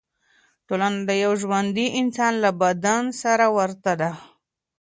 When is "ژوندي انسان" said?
1.41-2.33